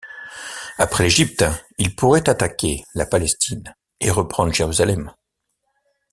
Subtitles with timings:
[0.79, 1.45] Après l'Égypte
[1.77, 5.13] ils pourraient attaquer la Palestine et reprendre Jérusalem.